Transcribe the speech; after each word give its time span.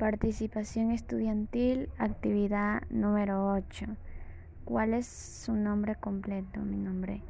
Participación 0.00 0.92
estudiantil, 0.92 1.90
actividad 1.98 2.84
número 2.88 3.52
8. 3.52 3.84
¿Cuál 4.64 4.94
es 4.94 5.06
su 5.06 5.52
nombre 5.52 5.94
completo? 5.94 6.60
Mi 6.60 6.78
nombre, 6.78 7.20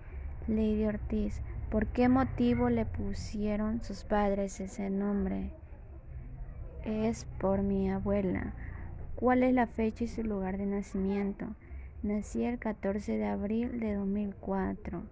Lady 0.47 0.85
Ortiz. 0.85 1.43
¿Por 1.69 1.89
qué 1.89 2.09
motivo 2.09 2.71
le 2.71 2.87
pusieron 2.87 3.83
sus 3.83 4.05
padres 4.05 4.61
ese 4.61 4.89
nombre? 4.89 5.51
Es 6.85 7.25
por 7.41 7.63
mi 7.63 7.91
abuela. 7.91 8.55
¿Cuál 9.17 9.43
es 9.43 9.53
la 9.53 9.67
fecha 9.67 10.05
y 10.05 10.07
su 10.07 10.23
lugar 10.23 10.57
de 10.57 10.67
nacimiento? 10.67 11.47
Nací 12.05 12.45
el 12.45 12.61
14 12.61 13.17
de 13.17 13.27
abril 13.27 13.81
de 13.81 13.95
2004. 13.95 15.03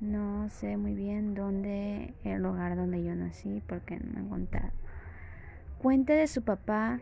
No 0.00 0.48
sé 0.48 0.78
muy 0.78 0.94
bien 0.94 1.34
dónde, 1.34 2.14
el 2.24 2.42
lugar 2.42 2.74
donde 2.74 3.04
yo 3.04 3.14
nací, 3.14 3.62
porque 3.66 4.00
no 4.00 4.14
me 4.14 4.20
han 4.20 4.28
contado. 4.30 4.85
Cuente 5.86 6.14
de 6.14 6.26
su 6.26 6.42
papá. 6.42 6.98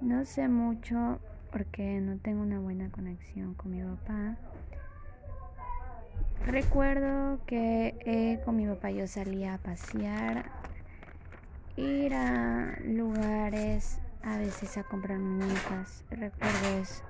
No 0.00 0.24
sé 0.24 0.46
mucho 0.46 1.18
porque 1.50 2.00
no 2.00 2.18
tengo 2.18 2.40
una 2.40 2.60
buena 2.60 2.88
conexión 2.92 3.54
con 3.54 3.72
mi 3.72 3.82
papá. 3.82 4.36
Recuerdo 6.46 7.40
que 7.46 7.96
eh, 8.06 8.40
con 8.44 8.54
mi 8.54 8.68
papá 8.68 8.92
yo 8.92 9.08
salía 9.08 9.54
a 9.54 9.58
pasear, 9.58 10.44
ir 11.76 12.14
a 12.14 12.78
lugares, 12.84 13.98
a 14.22 14.38
veces 14.38 14.78
a 14.78 14.84
comprar 14.84 15.18
muñecas. 15.18 16.04
Recuerdo 16.12 16.78
eso. 16.80 17.02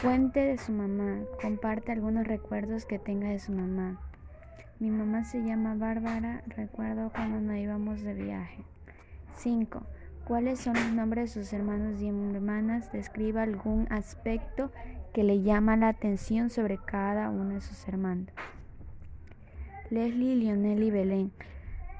Cuente 0.00 0.40
de 0.40 0.56
su 0.56 0.72
mamá. 0.72 1.18
Comparte 1.42 1.92
algunos 1.92 2.26
recuerdos 2.26 2.86
que 2.86 2.98
tenga 2.98 3.28
de 3.28 3.38
su 3.38 3.52
mamá. 3.52 4.00
Mi 4.78 4.88
mamá 4.88 5.24
se 5.24 5.42
llama 5.42 5.74
Bárbara. 5.74 6.42
Recuerdo 6.46 7.10
cuando 7.12 7.38
nos 7.42 7.58
íbamos 7.58 8.00
de 8.00 8.14
viaje. 8.14 8.64
5. 9.36 9.82
¿Cuáles 10.26 10.60
son 10.60 10.74
los 10.74 10.92
nombres 10.92 11.34
de 11.34 11.42
sus 11.42 11.52
hermanos 11.52 12.00
y 12.00 12.08
hermanas? 12.08 12.90
Describa 12.92 13.42
algún 13.42 13.86
aspecto 13.90 14.72
que 15.12 15.22
le 15.22 15.42
llama 15.42 15.76
la 15.76 15.88
atención 15.88 16.50
sobre 16.50 16.78
cada 16.78 17.30
uno 17.30 17.54
de 17.54 17.60
sus 17.60 17.86
hermanos. 17.86 18.28
Leslie, 19.90 20.34
Lionel 20.34 20.82
y 20.82 20.90
Belén. 20.90 21.32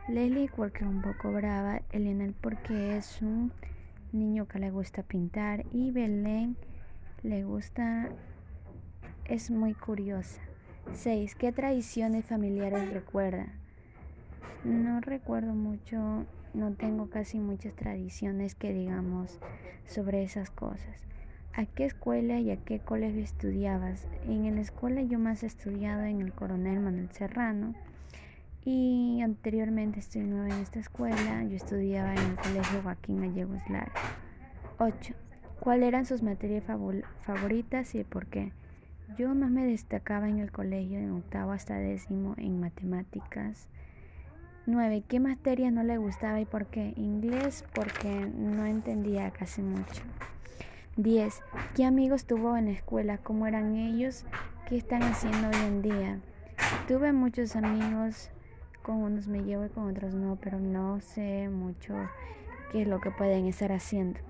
Leslie 0.08 0.50
porque 0.54 0.84
es 0.84 0.90
un 0.90 1.02
poco 1.02 1.32
brava, 1.32 1.82
Lionel 1.92 2.34
porque 2.40 2.96
es 2.96 3.20
un 3.22 3.52
niño 4.12 4.46
que 4.48 4.58
le 4.58 4.70
gusta 4.70 5.02
pintar 5.02 5.64
y 5.70 5.90
Belén 5.90 6.56
le 7.22 7.44
gusta, 7.44 8.08
es 9.24 9.50
muy 9.50 9.74
curiosa. 9.74 10.40
6. 10.92 11.34
¿Qué 11.34 11.52
tradiciones 11.52 12.26
familiares 12.26 12.92
recuerda? 12.92 13.46
No 14.64 15.00
recuerdo 15.00 15.54
mucho, 15.54 16.26
no 16.54 16.72
tengo 16.72 17.10
casi 17.10 17.38
muchas 17.38 17.74
tradiciones 17.74 18.54
que 18.54 18.72
digamos 18.72 19.38
sobre 19.86 20.22
esas 20.22 20.50
cosas. 20.50 21.02
¿A 21.52 21.66
qué 21.66 21.84
escuela 21.84 22.40
y 22.40 22.50
a 22.50 22.56
qué 22.56 22.80
colegio 22.80 23.22
estudiabas? 23.22 24.06
En 24.26 24.54
la 24.54 24.60
escuela 24.60 25.02
yo 25.02 25.18
más 25.18 25.42
he 25.42 25.46
estudiado 25.46 26.02
en 26.02 26.20
el 26.20 26.32
Coronel 26.32 26.80
Manuel 26.80 27.10
Serrano 27.12 27.74
y 28.64 29.20
anteriormente 29.22 30.00
estoy 30.00 30.22
nueva 30.22 30.54
en 30.54 30.62
esta 30.62 30.80
escuela. 30.80 31.44
Yo 31.44 31.56
estudiaba 31.56 32.12
en 32.12 32.30
el 32.30 32.36
Colegio 32.36 32.82
Joaquín 32.82 33.20
Gallegos 33.20 33.60
Lara. 33.68 33.92
8. 34.78 35.14
¿Cuáles 35.60 35.88
eran 35.88 36.06
sus 36.06 36.22
materias 36.22 36.64
favoritas 37.22 37.94
y 37.94 38.04
por 38.04 38.26
qué? 38.26 38.52
Yo 39.16 39.34
más 39.34 39.50
me 39.50 39.64
destacaba 39.64 40.28
en 40.28 40.38
el 40.38 40.50
colegio 40.50 40.98
en 40.98 41.12
octavo 41.12 41.52
hasta 41.52 41.76
décimo 41.76 42.34
en 42.38 42.58
matemáticas. 42.58 43.68
9. 44.66 45.04
¿Qué 45.06 45.20
materias 45.20 45.72
no 45.72 45.82
le 45.82 45.98
gustaba 45.98 46.40
y 46.40 46.46
por 46.46 46.66
qué? 46.66 46.94
Inglés 46.96 47.64
porque 47.74 48.08
no 48.34 48.64
entendía 48.64 49.30
casi 49.30 49.60
mucho. 49.60 50.02
10. 50.96 51.42
¿Qué 51.74 51.84
amigos 51.84 52.24
tuvo 52.24 52.56
en 52.56 52.66
la 52.66 52.70
escuela? 52.70 53.18
¿Cómo 53.18 53.46
eran 53.46 53.76
ellos? 53.76 54.24
¿Qué 54.66 54.76
están 54.76 55.02
haciendo 55.02 55.48
hoy 55.48 55.66
en 55.66 55.82
día? 55.82 56.18
Tuve 56.88 57.12
muchos 57.12 57.56
amigos, 57.56 58.30
con 58.82 59.02
unos 59.02 59.28
me 59.28 59.42
llevo 59.42 59.66
y 59.66 59.68
con 59.68 59.90
otros 59.90 60.14
no, 60.14 60.36
pero 60.36 60.58
no 60.58 60.98
sé 61.00 61.50
mucho 61.50 61.94
qué 62.72 62.82
es 62.82 62.88
lo 62.88 63.00
que 63.00 63.10
pueden 63.10 63.46
estar 63.46 63.70
haciendo. 63.70 64.20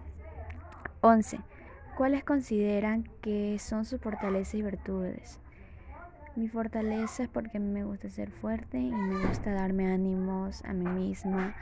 11. 1.01 1.39
¿Cuáles 1.97 2.25
consideran 2.25 3.05
que 3.21 3.57
son 3.61 3.85
sus 3.85 4.01
fortalezas 4.01 4.55
y 4.55 4.63
virtudes? 4.63 5.39
Mi 6.37 6.49
fortaleza 6.49 7.25
es 7.25 7.29
porque 7.29 7.61
me 7.61 7.85
gusta 7.85 8.09
ser 8.11 8.31
fuerte 8.31 8.79
y 8.79 8.91
me 8.91 9.27
gusta 9.27 9.53
darme 9.53 9.93
ánimos 9.93 10.65
a 10.65 10.73
mí 10.73 10.85
misma 10.87 11.55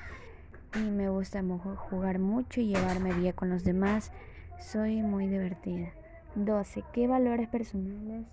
y 0.74 0.90
me 0.90 1.08
gusta 1.10 1.42
jugar 1.90 2.18
mucho 2.18 2.60
y 2.60 2.68
llevarme 2.68 3.12
bien 3.12 3.34
con 3.34 3.50
los 3.50 3.64
demás. 3.64 4.10
Soy 4.58 5.02
muy 5.02 5.28
divertida. 5.28 5.90
12. 6.36 6.84
¿Qué 6.92 7.06
valores 7.06 7.48
personales 7.48 8.26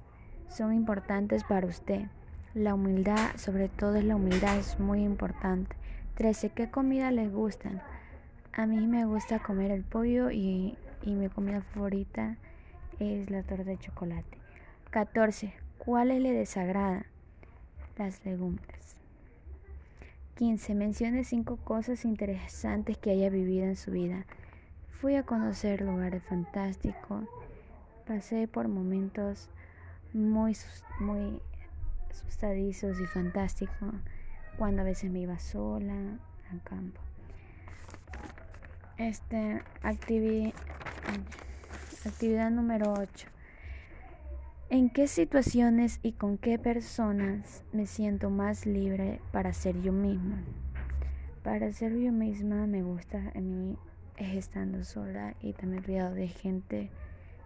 son 0.47 0.73
importantes 0.73 1.44
para 1.44 1.67
usted? 1.67 2.03
La 2.53 2.73
humildad, 2.73 3.35
sobre 3.35 3.67
todo 3.67 3.95
es 3.95 4.06
la 4.06 4.16
humildad, 4.16 4.57
es 4.57 4.79
muy 4.79 5.03
importante. 5.03 5.75
13. 6.16 6.51
¿Qué 6.51 6.69
comida 6.69 7.11
les 7.11 7.31
gustan? 7.31 7.81
A 8.53 8.66
mí 8.66 8.88
me 8.88 9.06
gusta 9.06 9.39
comer 9.39 9.71
el 9.71 9.83
pollo 9.83 10.31
y 10.31 10.77
y 11.01 11.16
mi 11.16 11.29
comida 11.29 11.61
favorita 11.61 12.38
es 13.00 13.29
la 13.29 13.44
torta 13.44 13.63
de 13.63 13.77
chocolate. 13.77 14.38
14. 14.89 15.53
¿Cuáles 15.79 16.22
le 16.22 16.34
desagrada? 16.34 17.06
Las 17.97 18.23
legumbres. 18.25 18.95
15. 20.35 20.75
Mencione 20.75 21.23
cinco 21.23 21.57
cosas 21.57 22.06
interesantes 22.06 22.97
que 22.97 23.12
haya 23.12 23.29
vivido 23.29 23.66
en 23.66 23.75
su 23.75 23.91
vida. 23.91 24.25
Fui 25.01 25.16
a 25.16 25.23
conocer 25.23 25.81
lugares 25.81 26.22
fantásticos. 26.23 27.23
Pasé 28.06 28.47
por 28.47 28.68
momentos 28.68 29.50
muy, 30.13 30.56
muy 31.00 31.41
asustadizos 32.12 33.00
y 33.00 33.06
fantásticos 33.06 33.95
cuando 34.57 34.81
a 34.81 34.85
veces 34.85 35.09
me 35.09 35.19
iba 35.22 35.39
sola 35.39 36.19
al 36.51 36.62
campo. 36.63 37.01
Este, 38.97 39.62
actividad 39.81 40.53
Actividad 42.06 42.50
número 42.50 42.94
8. 42.94 43.28
¿En 44.72 44.91
qué 44.91 45.07
situaciones 45.07 46.00
y 46.03 46.12
con 46.12 46.38
qué 46.38 46.59
personas 46.59 47.63
me 47.74 47.88
siento 47.88 48.30
más 48.30 48.68
libre 48.68 49.19
para 49.31 49.52
ser 49.52 49.81
yo 49.81 49.91
misma? 49.91 50.44
Para 51.44 51.72
ser 51.72 51.97
yo 51.97 52.12
misma 52.12 52.68
me 52.68 52.84
gusta 52.84 53.31
a 53.34 53.40
mí 53.40 53.78
es 54.18 54.35
estando 54.35 54.84
sola 54.84 55.34
y 55.41 55.53
también 55.53 55.84
rodeado 55.84 56.13
de 56.13 56.28
gente 56.28 56.91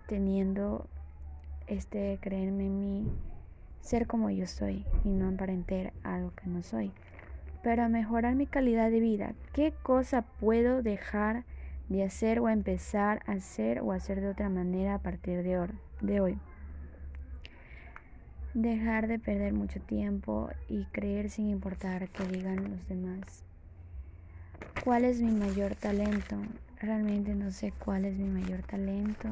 teniendo 0.05 0.89
este 1.67 2.19
creerme 2.21 2.65
en 2.65 2.81
mí, 2.81 3.07
ser 3.79 4.05
como 4.05 4.29
yo 4.29 4.45
soy 4.45 4.85
y 5.05 5.09
no 5.09 5.29
aparentar 5.29 5.93
algo 6.03 6.33
que 6.35 6.49
no 6.49 6.61
soy. 6.61 6.91
Para 7.63 7.87
mejorar 7.87 8.35
mi 8.35 8.47
calidad 8.47 8.91
de 8.91 8.99
vida, 8.99 9.33
¿qué 9.53 9.73
cosa 9.81 10.23
puedo 10.41 10.83
dejar 10.83 11.45
de 11.87 12.03
hacer 12.03 12.39
o 12.39 12.49
empezar 12.49 13.21
a 13.27 13.33
hacer 13.33 13.79
o 13.79 13.93
hacer 13.93 14.19
de 14.19 14.29
otra 14.29 14.49
manera 14.49 14.95
a 14.95 14.99
partir 14.99 15.43
de, 15.43 15.69
de 16.01 16.21
hoy. 16.21 16.37
Dejar 18.53 19.07
de 19.07 19.17
perder 19.17 19.51
mucho 19.51 19.79
tiempo 19.81 20.51
y 20.69 20.85
creer 20.85 21.31
sin 21.31 21.49
importar 21.49 22.07
que 22.09 22.23
digan 22.27 22.69
los 22.69 22.87
demás. 22.87 23.43
¿Cuál 24.83 25.05
es 25.05 25.21
mi 25.21 25.31
mayor 25.31 25.75
talento? 25.75 26.35
Realmente 26.79 27.33
no 27.33 27.49
sé 27.51 27.73
cuál 27.83 28.05
es 28.05 28.15
mi 28.15 28.27
mayor 28.27 28.61
talento. 28.61 29.27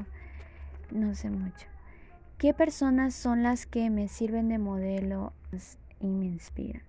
No 0.89 1.13
sé 1.13 1.29
mucho. 1.29 1.67
¿Qué 2.39 2.55
personas 2.55 3.13
son 3.13 3.43
las 3.43 3.67
que 3.67 3.91
me 3.91 4.07
sirven 4.07 4.49
de 4.49 4.57
modelo 4.57 5.33
y 5.99 6.07
me 6.07 6.25
inspiran? 6.25 6.81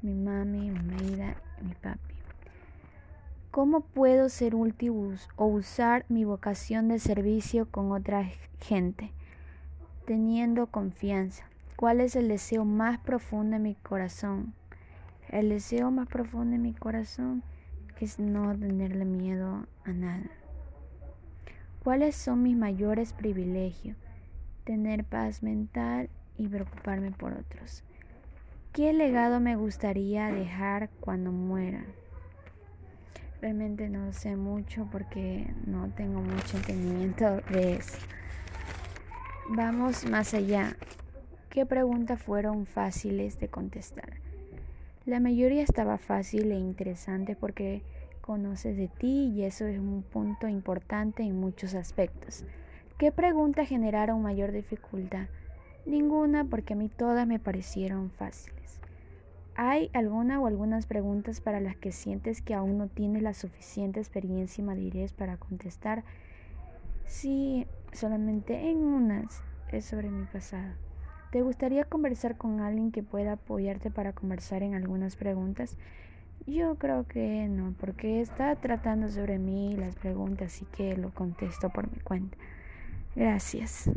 Mi 0.00 0.14
mami, 0.14 0.70
mi 0.70 0.96
maida 0.96 1.36
mi 1.60 1.74
papi. 1.74 2.14
¿Cómo 3.50 3.80
puedo 3.80 4.30
ser 4.30 4.54
útil 4.54 5.18
o 5.36 5.44
usar 5.44 6.06
mi 6.08 6.24
vocación 6.24 6.88
de 6.88 6.98
servicio 6.98 7.70
con 7.70 7.92
otra 7.92 8.24
gente? 8.58 9.10
Teniendo 10.06 10.66
confianza. 10.66 11.44
¿Cuál 11.76 12.00
es 12.00 12.16
el 12.16 12.26
deseo 12.26 12.64
más 12.64 12.98
profundo 12.98 13.56
de 13.56 13.62
mi 13.62 13.76
corazón? 13.76 14.52
El 15.28 15.48
deseo 15.48 15.92
más 15.92 16.08
profundo 16.08 16.50
de 16.50 16.58
mi 16.58 16.74
corazón 16.74 17.44
es 18.00 18.18
no 18.18 18.52
tenerle 18.58 19.04
miedo 19.04 19.64
a 19.84 19.92
nada. 19.92 20.28
¿Cuáles 21.84 22.16
son 22.16 22.42
mis 22.42 22.56
mayores 22.56 23.12
privilegios? 23.12 23.96
Tener 24.64 25.04
paz 25.04 25.44
mental 25.44 26.10
y 26.36 26.48
preocuparme 26.48 27.12
por 27.12 27.34
otros. 27.34 27.84
¿Qué 28.72 28.92
legado 28.92 29.38
me 29.38 29.54
gustaría 29.54 30.32
dejar 30.32 30.90
cuando 30.98 31.30
muera? 31.30 31.84
Realmente 33.40 33.88
no 33.88 34.12
sé 34.12 34.34
mucho 34.34 34.88
porque 34.90 35.52
no 35.64 35.90
tengo 35.90 36.20
mucho 36.22 36.56
entendimiento 36.56 37.40
de 37.50 37.74
eso. 37.74 37.98
Vamos 39.54 40.06
más 40.06 40.32
allá. 40.32 40.78
¿Qué 41.50 41.66
preguntas 41.66 42.18
fueron 42.18 42.64
fáciles 42.64 43.38
de 43.38 43.48
contestar? 43.48 44.14
La 45.04 45.20
mayoría 45.20 45.62
estaba 45.62 45.98
fácil 45.98 46.50
e 46.52 46.58
interesante 46.58 47.36
porque 47.36 47.82
conoces 48.22 48.78
de 48.78 48.88
ti 48.88 49.30
y 49.36 49.42
eso 49.42 49.66
es 49.66 49.78
un 49.78 50.04
punto 50.04 50.48
importante 50.48 51.22
en 51.22 51.38
muchos 51.38 51.74
aspectos. 51.74 52.46
¿Qué 52.96 53.12
preguntas 53.12 53.68
generaron 53.68 54.22
mayor 54.22 54.52
dificultad? 54.52 55.28
Ninguna 55.84 56.44
porque 56.46 56.72
a 56.72 56.76
mí 56.76 56.88
todas 56.88 57.26
me 57.26 57.38
parecieron 57.38 58.10
fáciles. 58.10 58.80
¿Hay 59.54 59.90
alguna 59.92 60.40
o 60.40 60.46
algunas 60.46 60.86
preguntas 60.86 61.42
para 61.42 61.60
las 61.60 61.76
que 61.76 61.92
sientes 61.92 62.40
que 62.40 62.54
aún 62.54 62.78
no 62.78 62.88
tienes 62.88 63.22
la 63.22 63.34
suficiente 63.34 64.00
experiencia 64.00 64.62
y 64.62 64.64
madurez 64.64 65.12
para 65.12 65.36
contestar? 65.36 66.04
Sí, 67.12 67.66
solamente 67.92 68.70
en 68.70 68.78
unas 68.78 69.42
es 69.68 69.84
sobre 69.84 70.10
mi 70.10 70.24
pasado. 70.24 70.72
¿Te 71.28 71.42
gustaría 71.42 71.84
conversar 71.84 72.38
con 72.38 72.60
alguien 72.60 72.90
que 72.90 73.02
pueda 73.02 73.32
apoyarte 73.32 73.90
para 73.90 74.14
conversar 74.14 74.62
en 74.62 74.74
algunas 74.74 75.16
preguntas? 75.16 75.76
Yo 76.46 76.76
creo 76.76 77.06
que 77.06 77.48
no, 77.50 77.74
porque 77.78 78.22
está 78.22 78.56
tratando 78.56 79.10
sobre 79.10 79.38
mí 79.38 79.76
las 79.76 79.94
preguntas 79.94 80.62
y 80.62 80.66
que 80.66 80.96
lo 80.96 81.10
contesto 81.10 81.68
por 81.68 81.92
mi 81.92 82.00
cuenta. 82.00 82.38
Gracias. 83.14 83.90